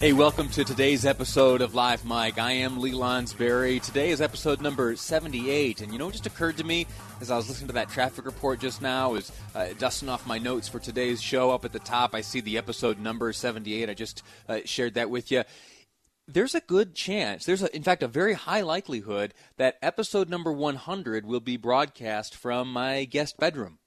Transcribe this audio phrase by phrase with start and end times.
[0.00, 2.36] Hey, welcome to today's episode of Live Mic.
[2.36, 3.80] I am Lee Lonsberry.
[3.80, 5.80] Today is episode number 78.
[5.80, 6.88] And you know what just occurred to me
[7.20, 10.36] as I was listening to that traffic report just now, was uh, dusting off my
[10.36, 11.52] notes for today's show.
[11.52, 13.88] Up at the top, I see the episode number 78.
[13.88, 15.44] I just uh, shared that with you.
[16.26, 20.52] There's a good chance, there's a, in fact a very high likelihood that episode number
[20.52, 23.78] 100 will be broadcast from my guest bedroom.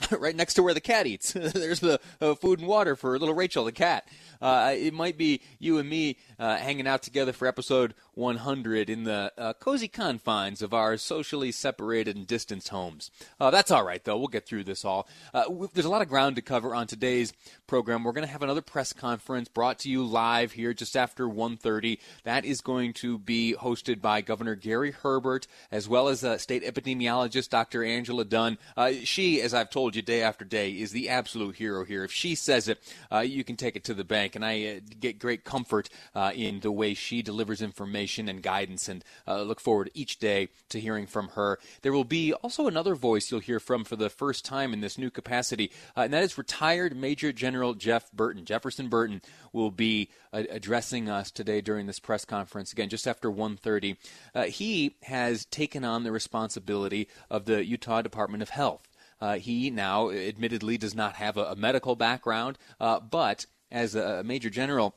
[0.18, 1.32] right next to where the cat eats.
[1.34, 4.06] There's the uh, food and water for little Rachel, the cat.
[4.40, 9.04] Uh, it might be you and me uh, hanging out together for episode 100 in
[9.04, 13.10] the uh, cozy confines of our socially separated and distanced homes.
[13.40, 14.18] Uh, that's all right, though.
[14.18, 15.08] We'll get through this all.
[15.32, 17.32] Uh, there's a lot of ground to cover on today's
[17.66, 18.04] program.
[18.04, 21.98] We're going to have another press conference brought to you live here just after 1.30.
[22.24, 26.64] That is going to be hosted by Governor Gary Herbert as well as uh, state
[26.64, 27.82] epidemiologist Dr.
[27.82, 28.58] Angela Dunn.
[29.04, 32.04] she, as I've told you day after day, is the absolute hero here.
[32.04, 32.78] If she says it,
[33.24, 34.36] you can take it to the bank.
[34.36, 35.88] And I get great comfort
[36.34, 40.80] in the way she delivers information and guidance, and uh, look forward each day to
[40.80, 41.58] hearing from her.
[41.82, 44.98] There will be also another voice you'll hear from for the first time in this
[44.98, 48.44] new capacity, uh, and that is retired Major General Jeff Burton.
[48.44, 53.30] Jefferson Burton will be uh, addressing us today during this press conference again just after
[53.30, 53.96] 1:30.
[54.34, 58.88] Uh, he has taken on the responsibility of the Utah Department of Health.
[59.20, 64.22] Uh, he now, admittedly, does not have a, a medical background, uh, but as a
[64.24, 64.94] major general,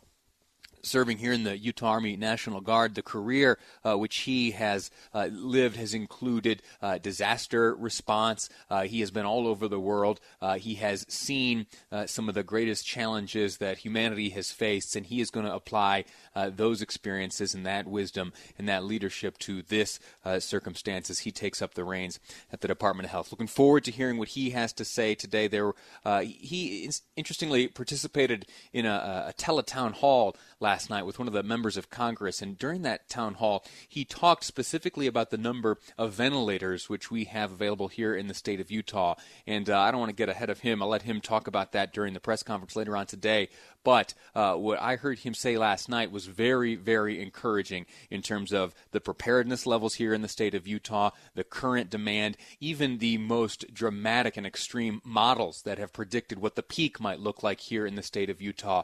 [0.86, 2.96] serving here in the Utah Army National Guard.
[2.96, 8.50] The career uh, which he has uh, lived has included uh, disaster response.
[8.70, 10.20] Uh, he has been all over the world.
[10.42, 11.66] Uh, he has seen
[12.06, 16.06] some of the greatest challenges that humanity has faced, and he is going to apply
[16.36, 20.00] those experiences and that wisdom and that leadership to this
[20.40, 22.20] circumstance as he takes up the reins
[22.52, 23.32] at the Department of Health.
[23.32, 25.48] Looking forward to hearing what he has to say today.
[25.48, 25.74] There,
[26.22, 31.78] he interestingly participated in a, a teletown hall last night with one of the members
[31.78, 36.90] of Congress, and during that town hall, he talked specifically about the number of ventilators
[36.90, 39.16] which we have available here in the state of Utah.
[39.48, 40.82] And uh, I don't want to get ahead of him.
[40.82, 43.50] I'll let him talk about that during the press conference later on today.
[43.84, 48.52] But uh, what I heard him say last night was very, very encouraging in terms
[48.52, 53.20] of the preparedness levels here in the state of Utah, the current demand, even the
[53.20, 57.86] most dramatic and extreme models that have predicted what the peak might look like here
[57.86, 58.84] in the state of Utah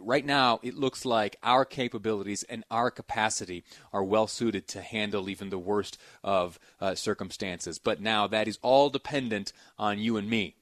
[0.00, 5.28] right now it looks like our capabilities and our capacity are well suited to handle
[5.28, 7.78] even the worst of uh, circumstances.
[7.78, 10.56] But now that is all dependent on you and me.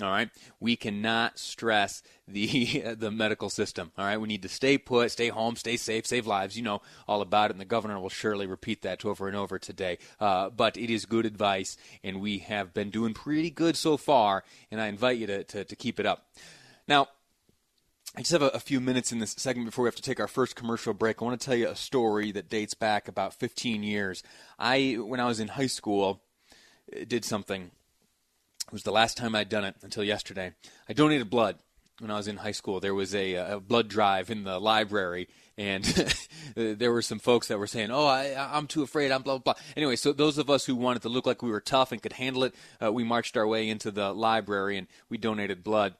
[0.00, 3.92] All right, we cannot stress the the medical system.
[3.98, 6.56] All right, we need to stay put, stay home, stay safe, save lives.
[6.56, 9.58] You know all about it, and the governor will surely repeat that over and over
[9.58, 9.98] today.
[10.18, 14.44] Uh, but it is good advice, and we have been doing pretty good so far.
[14.70, 16.26] And I invite you to, to, to keep it up.
[16.88, 17.08] Now,
[18.14, 20.20] I just have a, a, few minutes in this segment before we have to take
[20.20, 21.22] our first commercial break.
[21.22, 24.22] I want to tell you a story that dates back about 15 years.
[24.58, 26.20] I, when I was in high school,
[26.94, 27.70] uh, did something.
[28.66, 30.52] It was the last time I'd done it until yesterday.
[30.90, 31.56] I donated blood
[32.00, 32.80] when I was in high school.
[32.80, 35.82] There was a, a blood drive in the library, and
[36.54, 39.10] there were some folks that were saying, "Oh, I, I'm too afraid.
[39.10, 39.62] I'm blah blah." blah.
[39.76, 42.14] Anyway, so those of us who wanted to look like we were tough and could
[42.14, 45.94] handle it, uh, we marched our way into the library and we donated blood.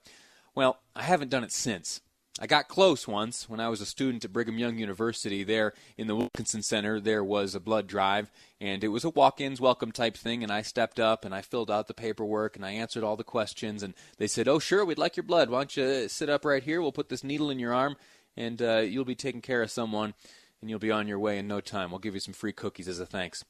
[0.55, 2.01] Well, I haven't done it since.
[2.39, 5.43] I got close once when I was a student at Brigham Young University.
[5.43, 9.39] There in the Wilkinson Center, there was a blood drive, and it was a walk
[9.39, 10.41] ins welcome type thing.
[10.41, 13.23] And I stepped up and I filled out the paperwork and I answered all the
[13.23, 13.83] questions.
[13.83, 15.51] And they said, Oh, sure, we'd like your blood.
[15.51, 16.81] Why don't you sit up right here?
[16.81, 17.97] We'll put this needle in your arm,
[18.35, 20.15] and uh, you'll be taking care of someone,
[20.59, 21.91] and you'll be on your way in no time.
[21.91, 23.45] We'll give you some free cookies as a thanks.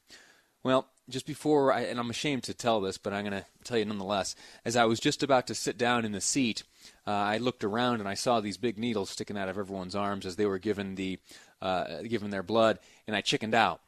[0.64, 3.78] Well, just before, I, and I'm ashamed to tell this, but I'm going to tell
[3.78, 4.36] you nonetheless.
[4.64, 6.64] As I was just about to sit down in the seat,
[7.06, 10.26] uh, I looked around and I saw these big needles sticking out of everyone's arms
[10.26, 11.20] as they were given the
[11.62, 13.80] uh, given their blood, and I chickened out.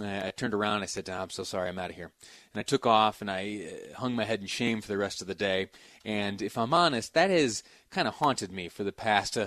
[0.00, 0.76] I, I turned around.
[0.76, 1.68] And I said, "I'm so sorry.
[1.68, 2.10] I'm out of here."
[2.52, 5.20] And I took off and I uh, hung my head in shame for the rest
[5.20, 5.68] of the day.
[6.04, 9.46] And if I'm honest, that has kind of haunted me for the past uh,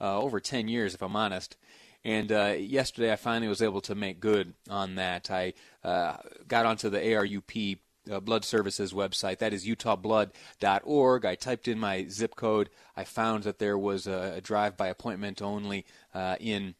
[0.00, 1.56] over 10 years, if I'm honest.
[2.04, 5.30] And uh, yesterday, I finally was able to make good on that.
[5.30, 5.54] I
[5.84, 6.16] uh,
[6.48, 7.78] got onto the ARUP
[8.10, 9.38] uh, Blood Services website.
[9.38, 11.24] That is utahblood.org.
[11.24, 12.70] I typed in my zip code.
[12.96, 16.74] I found that there was a, a drive by appointment only uh, in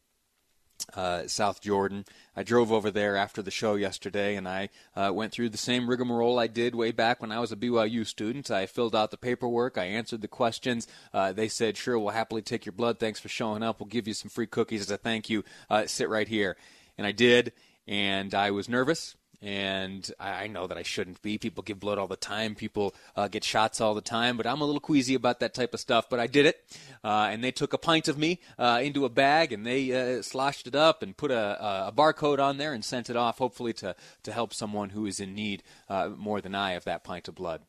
[0.94, 2.05] uh, South Jordan.
[2.37, 5.88] I drove over there after the show yesterday, and I uh, went through the same
[5.88, 8.50] rigmarole I did way back when I was a BYU student.
[8.50, 10.87] I filled out the paperwork, I answered the questions.
[11.12, 12.99] Uh, they said, "Sure, we'll happily take your blood.
[12.99, 13.81] Thanks for showing up.
[13.81, 15.44] We'll give you some free cookies as a thank you.
[15.70, 16.56] Uh, sit right here."
[16.99, 17.52] And I did,
[17.87, 21.37] and I was nervous and I know that I shouldn't be.
[21.37, 22.55] People give blood all the time.
[22.55, 25.75] People uh, get shots all the time, but I'm a little queasy about that type
[25.75, 26.09] of stuff.
[26.09, 26.65] But I did it,
[27.03, 30.23] uh, and they took a pint of me uh, into a bag and they uh,
[30.23, 33.73] sloshed it up and put a, a, barcode on there and sent it off, hopefully
[33.75, 37.27] to to help someone who is in need uh, more than I of that pint
[37.27, 37.62] of blood.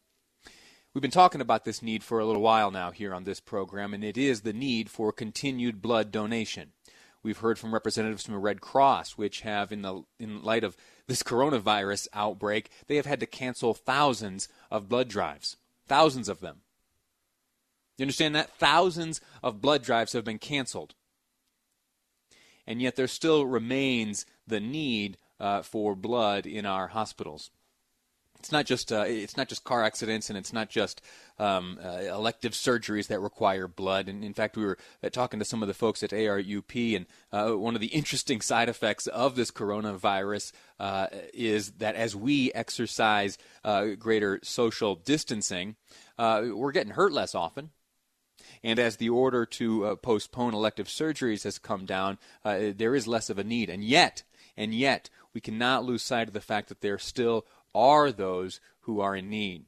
[0.94, 3.96] We've been talking about this need for a little while now here on this program,
[3.96, 6.74] and it is the need for continued blood donation.
[7.24, 10.76] We've heard from representatives from the Red Cross, which have, in the in light of
[11.08, 15.56] this coronavirus outbreak, they have had to cancel thousands of blood drives,
[15.88, 16.62] thousands of them.
[17.98, 18.50] You understand that?
[18.50, 20.96] Thousands of blood drives have been canceled.
[22.68, 27.52] And yet there still remains the need uh, for blood in our hospitals
[28.44, 31.02] it's not just uh, it's not just car accidents and it's not just
[31.40, 34.10] um, uh, elective surgeries that require blood.
[34.10, 37.06] And in fact, we were uh, talking to some of the folks at ARUP, and
[37.32, 42.52] uh, one of the interesting side effects of this coronavirus uh, is that as we
[42.52, 45.78] exercise uh, greater social distancing,
[46.20, 47.70] we're getting hurt less often.
[48.62, 53.38] And as the order to postpone elective surgeries has come down, there is less of
[53.40, 53.70] a need.
[53.70, 54.24] And yet,
[54.58, 59.02] and yet, we cannot lose sight of the fact that there still are those who
[59.02, 59.66] are in need.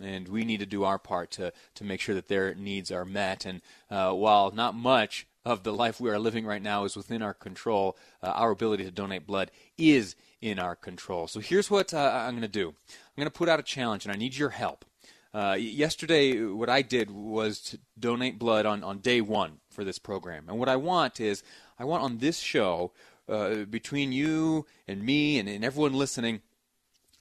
[0.00, 3.04] And we need to do our part to, to make sure that their needs are
[3.04, 3.44] met.
[3.44, 3.60] And
[3.90, 7.34] uh, while not much of the life we are living right now is within our
[7.34, 11.26] control, uh, our ability to donate blood is in our control.
[11.26, 12.74] So here's what uh, I'm going to do I'm
[13.16, 14.84] going to put out a challenge, and I need your help.
[15.34, 19.98] Uh, yesterday, what I did was to donate blood on, on day one for this
[19.98, 20.44] program.
[20.48, 21.42] And what I want is,
[21.78, 22.92] I want on this show
[23.28, 26.42] uh, between you and me and, and everyone listening,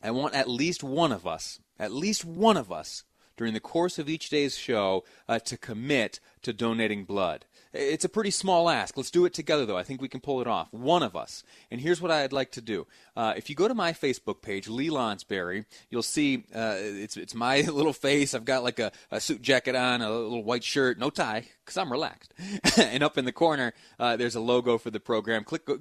[0.01, 3.03] I want at least one of us, at least one of us,
[3.37, 7.45] during the course of each day's show, uh, to commit to donating blood.
[7.73, 8.97] It's a pretty small ask.
[8.97, 9.77] Let's do it together, though.
[9.77, 10.67] I think we can pull it off.
[10.73, 11.43] One of us.
[11.69, 12.85] And here's what I'd like to do.
[13.15, 17.33] Uh, if you go to my Facebook page, Lee Lonsberry, you'll see uh, it's it's
[17.33, 18.33] my little face.
[18.33, 21.77] I've got like a, a, suit jacket on, a little white shirt, no tie, because
[21.77, 22.33] I'm relaxed.
[22.77, 25.45] and up in the corner, uh, there's a logo for the program.
[25.45, 25.65] Click.
[25.65, 25.79] Go,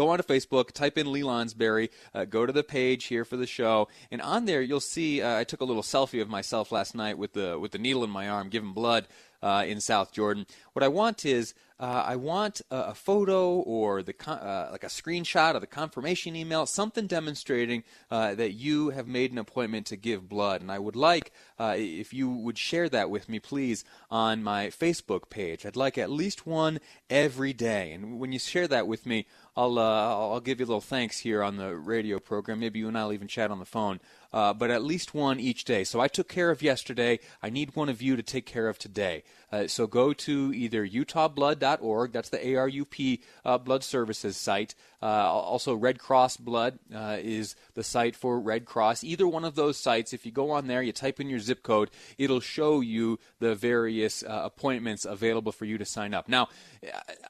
[0.00, 3.46] go onto Facebook, type in Lee Lonsberry, uh, go to the page here for the
[3.46, 6.94] show, and on there you'll see uh, I took a little selfie of myself last
[6.94, 9.06] night with the with the needle in my arm, giving blood
[9.42, 10.46] uh, in South Jordan.
[10.72, 14.84] What I want is uh, I want a, a, photo or the con- uh, like
[14.84, 19.86] a screenshot of the confirmation email, something demonstrating uh, that you have made an appointment
[19.86, 20.60] to give blood.
[20.60, 24.66] And I would like uh, if you would share that with me, please, on my
[24.66, 25.64] Facebook page.
[25.64, 27.92] I'd like at least one every day.
[27.92, 29.24] And when you share that with me,
[29.56, 32.60] I'll uh, I'll give you a little thanks here on the radio program.
[32.60, 34.00] Maybe you and I'll even chat on the phone
[34.32, 35.84] uh, but at least one each day.
[35.84, 37.18] So I took care of yesterday.
[37.42, 39.24] I need one of you to take care of today.
[39.52, 44.74] Uh, so go to either utahblood.org, that's the ARUP uh, Blood Services site.
[45.02, 49.02] Uh, also, Red Cross Blood uh, is the site for Red Cross.
[49.02, 51.62] Either one of those sites, if you go on there, you type in your zip
[51.62, 56.28] code, it'll show you the various uh, appointments available for you to sign up.
[56.28, 56.48] Now,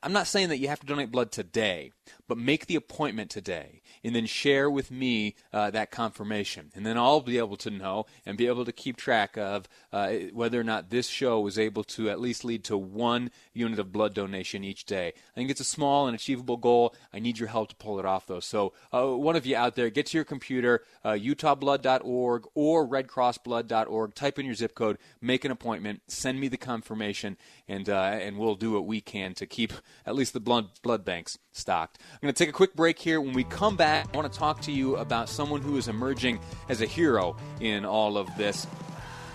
[0.02, 1.92] I'm not saying that you have to donate blood today,
[2.28, 6.70] but make the appointment today and then share with me uh, that confirmation.
[6.74, 10.10] And then I'll be able to know and be able to keep track of uh,
[10.32, 13.92] whether or not this show was able to at least lead to one unit of
[13.92, 15.08] blood donation each day.
[15.08, 16.94] I think it's a small and achievable goal.
[17.12, 18.40] I need your help to pull it off, though.
[18.40, 24.14] So, uh, one of you out there, get to your computer, uh, utahblood.org or redcrossblood.org,
[24.14, 27.36] type in your zip code, make an appointment, send me the confirmation,
[27.68, 29.72] and, uh, and we'll do what we can to keep
[30.06, 31.98] at least the blood, blood banks stocked.
[32.12, 33.21] I'm going to take a quick break here.
[33.21, 36.40] When we come back, I want to talk to you about someone who is emerging
[36.69, 38.66] as a hero in all of this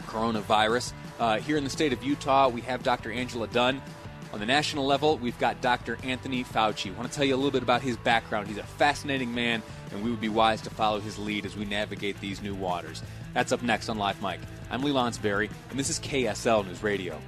[0.05, 0.93] coronavirus.
[1.19, 3.11] Uh, here in the state of Utah, we have Dr.
[3.11, 3.81] Angela Dunn.
[4.33, 5.97] On the national level, we've got Dr.
[6.03, 6.93] Anthony Fauci.
[6.93, 8.47] I want to tell you a little bit about his background.
[8.47, 11.63] He's a fascinating man, and we would be wise to follow his lead as we
[11.65, 13.01] navigate these new waters.
[13.33, 14.39] That's up next on Live Mic.
[14.69, 17.19] I'm Lee Lonsberry, and this is KSL News Radio.